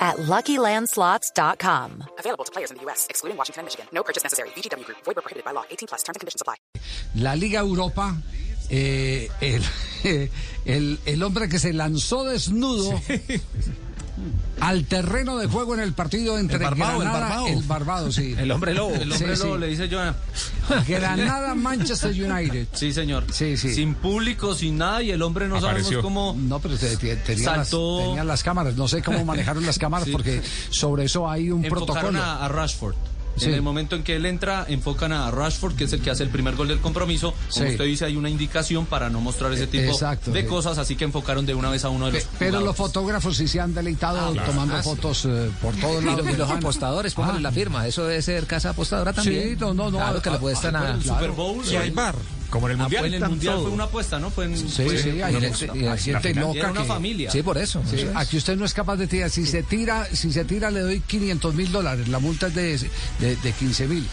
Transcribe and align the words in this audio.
at 0.00 0.16
LuckyLandSlots.com. 0.16 2.04
Available 2.18 2.44
to 2.44 2.50
players 2.52 2.70
in 2.70 2.78
the 2.78 2.82
U.S., 2.84 3.06
excluding 3.10 3.36
Washington 3.36 3.60
and 3.60 3.66
Michigan. 3.66 3.86
No 3.92 4.02
purchase 4.02 4.22
necessary. 4.24 4.48
VGW 4.56 4.84
Group. 4.84 4.98
Void 5.04 5.16
where 5.16 5.22
prohibited 5.22 5.44
by 5.44 5.52
law. 5.52 5.64
18 5.70 5.86
plus. 5.88 6.02
Terms 6.02 6.16
and 6.16 6.20
conditions 6.20 6.40
apply. 6.42 6.56
La 7.16 7.34
Liga 7.36 7.60
Europa, 7.60 8.16
eh, 8.70 9.28
el, 9.40 9.62
el, 10.64 10.98
el 11.04 11.22
hombre 11.22 11.48
que 11.48 11.58
se 11.58 11.72
lanzó 11.72 12.24
desnudo 12.24 13.00
al 14.60 14.84
terreno 14.86 15.38
de 15.38 15.46
juego 15.46 15.74
en 15.74 15.80
el 15.80 15.94
partido 15.94 16.38
entre 16.38 16.56
El 16.58 16.62
Barbado, 16.64 17.02
el 17.02 17.08
Barbado. 17.08 17.46
el 17.46 17.62
Barbado, 17.62 18.12
sí. 18.12 18.34
El 18.38 18.50
hombre 18.50 18.74
lobo. 18.74 18.94
El 18.94 19.10
hombre 19.12 19.34
Sí, 19.36 19.42
lobo 19.42 19.54
sí. 19.54 19.60
le 19.60 19.66
dice 19.68 19.88
yo. 19.88 20.00
Granada, 20.86 21.54
Manchester 21.54 22.10
United. 22.10 22.68
Sí, 22.72 22.92
señor. 22.92 23.24
Sí, 23.32 23.56
sí. 23.56 23.74
Sin 23.74 23.94
público, 23.94 24.54
sin 24.54 24.78
nada, 24.78 25.02
y 25.02 25.10
el 25.10 25.22
hombre 25.22 25.48
no 25.48 25.56
Apareció. 25.56 25.84
sabemos 26.00 26.02
cómo. 26.04 26.36
No, 26.38 26.58
pero 26.58 26.76
te- 26.76 26.96
te- 26.96 27.16
tenía, 27.16 27.56
las, 27.56 27.68
Saltó. 27.68 27.98
tenía 28.00 28.24
las 28.24 28.42
cámaras. 28.42 28.76
No 28.76 28.88
sé 28.88 29.02
cómo 29.02 29.24
manejaron 29.24 29.64
las 29.66 29.78
cámaras 29.78 30.06
Sí. 30.06 30.12
porque 30.12 30.42
sobre 30.70 31.04
eso 31.04 31.28
hay 31.28 31.50
un 31.50 31.64
enfocaron 31.64 32.12
protocolo. 32.12 32.22
a, 32.22 32.44
a 32.44 32.48
Rashford. 32.48 32.94
Sí. 33.36 33.46
En 33.46 33.54
el 33.54 33.62
momento 33.62 33.96
en 33.96 34.02
que 34.02 34.16
él 34.16 34.26
entra, 34.26 34.66
enfocan 34.68 35.12
a 35.12 35.30
Rashford, 35.30 35.74
que 35.74 35.84
es 35.84 35.92
el 35.94 36.00
que 36.02 36.10
hace 36.10 36.22
el 36.24 36.28
primer 36.28 36.56
gol 36.56 36.68
del 36.68 36.80
compromiso. 36.80 37.32
Como 37.52 37.66
Sí. 37.66 37.72
usted 37.72 37.84
dice, 37.84 38.04
hay 38.04 38.16
una 38.16 38.28
indicación 38.28 38.84
para 38.86 39.08
no 39.08 39.20
mostrar 39.20 39.52
ese 39.52 39.66
tipo 39.66 39.90
Exacto, 39.92 40.30
de 40.30 40.42
sí. 40.42 40.46
cosas, 40.46 40.76
así 40.78 40.94
que 40.96 41.04
enfocaron 41.04 41.46
de 41.46 41.54
una 41.54 41.70
vez 41.70 41.84
a 41.84 41.88
uno 41.88 42.06
de 42.06 42.12
los. 42.12 42.24
Pe- 42.24 42.36
Pero 42.38 42.60
los 42.60 42.76
fotógrafos 42.76 43.36
sí 43.36 43.48
se 43.48 43.60
han 43.60 43.72
deleitado 43.74 44.32
tomando 44.44 44.76
Ah, 44.76 44.82
fotos 44.82 45.24
eh, 45.24 45.50
por 45.62 45.74
todos 45.76 46.02
Y 46.02 46.06
lados. 46.06 46.24
los, 46.26 46.34
y 46.34 46.36
los 46.36 46.50
Ah, 46.50 46.54
apostadores, 46.56 47.14
póngale 47.14 47.38
ah. 47.38 47.42
la 47.42 47.52
firma. 47.52 47.86
Eso 47.86 48.04
debe 48.06 48.20
ser 48.20 48.46
casa 48.46 48.70
apostadora 48.70 49.12
también. 49.12 49.50
Sí, 49.50 49.56
no, 49.58 49.72
no, 49.72 49.90
no. 49.90 49.98
Claro 49.98 50.20
que 50.20 50.30
le 50.30 50.36
apuestan 50.36 50.72
Fue 50.76 50.86
a. 50.86 51.00
Super 51.16 51.30
Bowl. 51.30 51.64
Y 51.70 51.76
hay 51.76 51.90
bar, 51.90 52.16
como 52.50 52.66
en 52.68 52.72
el 52.72 52.80
Ah, 52.80 52.82
mundial. 52.84 53.00
fue 53.00 53.08
en 53.08 53.14
el 53.22 53.28
mundial 53.28 53.54
todo. 53.54 53.62
fue 53.64 53.72
una 53.72 53.84
apuesta, 53.84 54.18
¿no? 54.18 54.30
Fue 54.30 54.44
en, 54.46 54.56
Sí, 54.58 54.64
fue- 54.84 54.98
sí, 55.02 55.08
en 55.10 55.14
el- 55.16 55.22
hay 55.24 55.34
y 55.34 56.10
era 56.10 56.40
loca 56.42 56.70
una 56.72 56.82
que... 56.82 56.86
familia. 56.88 57.30
Sí, 57.30 57.42
por 57.42 57.56
eso. 57.58 57.82
Sí, 57.88 57.96
eso 57.96 58.10
es. 58.10 58.16
aquí 58.16 58.36
usted 58.36 58.56
no 58.56 58.64
es 58.64 58.74
capaz 58.74 58.96
de 58.96 59.06
tirar. 59.06 59.30
Si 59.30 59.46
se 59.46 59.62
tira, 59.62 60.06
si 60.12 60.32
se 60.32 60.44
tira 60.44 60.70
le 60.70 60.80
doy 60.80 61.00
500 61.00 61.54
mil 61.54 61.70
dólares. 61.72 62.08
La 62.08 62.18
multa 62.18 62.48
es 62.48 62.54
de, 62.54 62.78
de, 63.20 63.36
de 63.36 63.52
15 63.52 63.86
mil. 63.88 64.06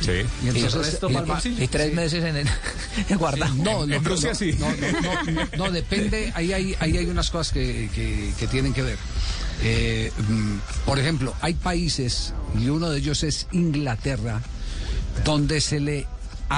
Sí. 0.00 0.10
Y 0.44 0.48
entonces, 0.48 0.74
resto 0.74 1.08
y- 1.10 1.68
tres 1.68 1.90
Sí. 1.90 1.94
meses 1.96 2.24
en 2.24 2.36
el 2.36 2.48
guardado. 3.18 3.54
No, 3.56 3.86
no, 3.86 3.94
En 3.94 4.02
no, 4.02 4.08
Rusia 4.10 4.30
no, 4.30 4.34
sí. 4.34 4.52
No, 4.58 4.68
no, 4.70 5.32
no, 5.32 5.48
no, 5.66 5.70
depende. 5.70 6.32
Ahí 6.34 6.52
hay, 6.52 6.74
ahí 6.80 6.96
hay 6.96 7.06
unas 7.06 7.30
cosas 7.30 7.52
que, 7.52 7.88
que- 7.94 8.32
que 8.38 8.46
tienen 8.48 8.72
que 8.74 8.82
ver. 8.82 8.98
Eh, 9.62 10.10
mm, 10.28 10.56
por 10.86 10.98
ejemplo, 10.98 11.34
hay 11.40 11.54
países, 11.54 12.34
y 12.60 12.68
uno 12.68 12.90
de 12.90 12.98
ellos 12.98 13.22
es 13.22 13.46
Inglaterra, 13.52 14.40
donde 15.24 15.60
se 15.60 15.78
le 15.78 16.06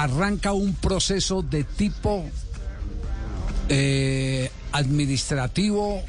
arranca 0.02 0.52
un 0.52 0.74
proceso 0.74 1.42
de 1.42 1.62
tipo 1.64 2.24
eh, 3.68 4.50
administrativo 4.72 6.02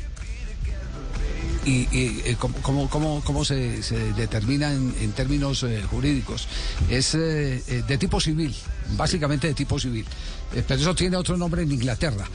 y, 1.65 1.87
y, 1.91 2.21
eh, 2.25 2.35
cómo, 2.39 2.55
cómo- 2.61 2.89
cómo- 2.89 3.21
cómo 3.23 3.45
se, 3.45 3.81
se 3.83 3.97
determina 4.13 4.71
en, 4.71 4.93
en 5.01 5.11
términos 5.13 5.63
eh, 5.63 5.81
jurídicos. 5.89 6.47
Es 6.89 7.15
eh, 7.15 7.61
de 7.87 7.97
tipo 7.97 8.19
civil, 8.19 8.53
básicamente 8.97 9.47
de 9.47 9.53
tipo 9.53 9.79
civil. 9.79 10.05
Eh, 10.53 10.63
pero 10.67 10.79
eso 10.79 10.93
tiene 10.95 11.17
otro 11.17 11.37
nombre 11.37 11.63
en 11.63 11.71
Inglaterra, 11.71 12.25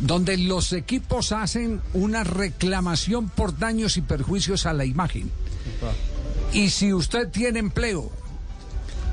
donde 0.00 0.36
los 0.36 0.72
equipos 0.72 1.32
hacen 1.32 1.80
una 1.94 2.24
reclamación 2.24 3.28
por 3.28 3.56
daños 3.58 3.96
y 3.96 4.02
perjuicios 4.02 4.66
a 4.66 4.72
la 4.72 4.84
imagen. 4.84 5.30
Y 6.52 6.70
si 6.70 6.92
usted 6.92 7.28
tiene 7.28 7.60
empleo 7.60 8.10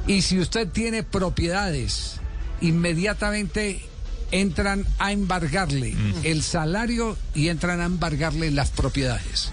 y 0.08 0.22
si 0.22 0.40
usted 0.40 0.68
tiene 0.68 1.04
propiedades, 1.04 2.20
inmediatamente 2.62 3.82
entran 4.32 4.86
a 5.00 5.12
embargarle 5.12 5.96
el 6.24 6.44
salario 6.44 7.18
y 7.34 7.50
entran 7.50 7.82
a 7.82 7.86
embargarle 7.86 8.52
las 8.52 8.70
propiedades. 8.70 9.52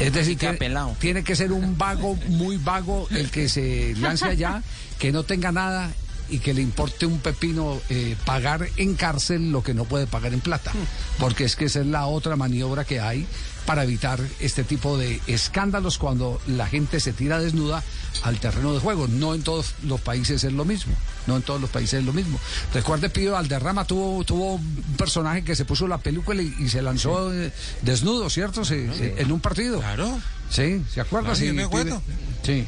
Es 0.00 0.12
decir, 0.12 0.36
que 0.36 0.58
tiene 0.98 1.24
que 1.24 1.34
ser 1.34 1.52
un 1.52 1.78
vago, 1.78 2.16
muy 2.28 2.56
vago, 2.56 3.08
el 3.10 3.30
que 3.30 3.48
se 3.48 3.94
lance 3.96 4.26
allá, 4.26 4.62
que 4.98 5.12
no 5.12 5.22
tenga 5.22 5.50
nada 5.50 5.90
y 6.30 6.38
que 6.38 6.54
le 6.54 6.62
importe 6.62 7.06
un 7.06 7.18
pepino 7.18 7.80
eh, 7.88 8.16
pagar 8.24 8.68
en 8.76 8.94
cárcel 8.94 9.50
lo 9.52 9.62
que 9.62 9.74
no 9.74 9.84
puede 9.84 10.06
pagar 10.06 10.32
en 10.32 10.40
plata. 10.40 10.72
Porque 11.18 11.44
es 11.44 11.56
que 11.56 11.66
esa 11.66 11.80
es 11.80 11.86
la 11.86 12.06
otra 12.06 12.36
maniobra 12.36 12.84
que 12.84 13.00
hay 13.00 13.26
para 13.66 13.84
evitar 13.84 14.18
este 14.40 14.64
tipo 14.64 14.96
de 14.96 15.20
escándalos 15.26 15.98
cuando 15.98 16.40
la 16.46 16.66
gente 16.66 16.98
se 16.98 17.12
tira 17.12 17.38
desnuda 17.38 17.82
al 18.22 18.38
terreno 18.40 18.72
de 18.72 18.80
juego. 18.80 19.06
No 19.06 19.34
en 19.34 19.42
todos 19.42 19.74
los 19.84 20.00
países 20.00 20.42
es 20.44 20.52
lo 20.52 20.64
mismo. 20.64 20.94
No 21.26 21.36
en 21.36 21.42
todos 21.42 21.60
los 21.60 21.70
países 21.70 22.00
es 22.00 22.04
lo 22.04 22.12
mismo. 22.12 22.40
Recuerde, 22.74 23.10
Pío 23.10 23.32
Valderrama 23.32 23.84
tuvo, 23.84 24.24
tuvo 24.24 24.54
un 24.54 24.82
personaje 24.96 25.42
que 25.44 25.54
se 25.54 25.64
puso 25.64 25.86
la 25.86 25.98
película 25.98 26.42
y, 26.42 26.54
y 26.58 26.68
se 26.68 26.82
lanzó 26.82 27.32
eh, 27.32 27.52
desnudo, 27.82 28.28
¿cierto? 28.30 28.64
Se- 28.64 28.86
eh, 28.86 29.14
En 29.18 29.30
un 29.30 29.40
partido. 29.40 29.78
Claro. 29.80 30.18
Sí, 30.50 30.82
¿se 30.92 31.00
acuerda? 31.00 31.28
Claro, 31.32 31.36
Sí, 31.46 31.52
me 31.52 31.62
acuerdo. 31.64 32.02
Sí. 32.42 32.64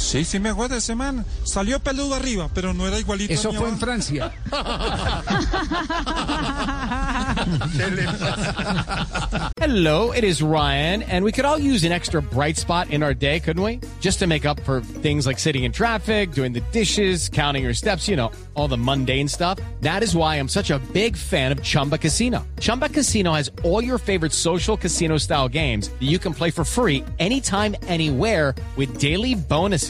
Sí, 0.00 0.24
sí 0.24 0.40
me 0.40 0.48
acuerdo 0.48 0.76
ese 0.76 0.94
man. 0.94 1.24
Salió 1.44 1.78
peludo 1.78 2.14
arriba, 2.14 2.48
pero 2.54 2.72
no 2.72 2.86
era 2.86 2.98
igualito. 2.98 3.32
Eso 3.32 3.52
ni 3.52 3.58
fue 3.58 3.68
en. 3.68 3.78
Francia. 3.78 4.32
Hello, 9.60 10.12
it 10.12 10.24
is 10.24 10.42
Ryan, 10.42 11.02
and 11.02 11.24
we 11.24 11.32
could 11.32 11.44
all 11.44 11.58
use 11.58 11.84
an 11.84 11.92
extra 11.92 12.22
bright 12.22 12.56
spot 12.56 12.90
in 12.90 13.02
our 13.02 13.14
day, 13.14 13.40
couldn't 13.40 13.62
we? 13.62 13.80
Just 14.00 14.18
to 14.20 14.26
make 14.26 14.46
up 14.46 14.58
for 14.60 14.80
things 14.80 15.26
like 15.26 15.38
sitting 15.38 15.64
in 15.64 15.72
traffic, 15.72 16.32
doing 16.32 16.52
the 16.52 16.62
dishes, 16.72 17.28
counting 17.28 17.62
your 17.62 17.74
steps, 17.74 18.08
you 18.08 18.16
know, 18.16 18.32
all 18.54 18.68
the 18.68 18.78
mundane 18.78 19.28
stuff. 19.28 19.58
That 19.80 20.02
is 20.02 20.16
why 20.16 20.36
I'm 20.36 20.48
such 20.48 20.70
a 20.70 20.78
big 20.92 21.16
fan 21.16 21.52
of 21.52 21.62
Chumba 21.62 21.98
Casino. 21.98 22.46
Chumba 22.58 22.88
Casino 22.88 23.32
has 23.32 23.50
all 23.62 23.84
your 23.84 23.98
favorite 23.98 24.32
social 24.32 24.76
casino 24.76 25.18
style 25.18 25.48
games 25.48 25.90
that 25.90 26.08
you 26.08 26.18
can 26.18 26.32
play 26.32 26.50
for 26.50 26.64
free 26.64 27.04
anytime, 27.18 27.76
anywhere 27.86 28.54
with 28.76 28.98
daily 28.98 29.34
bonuses. 29.34 29.89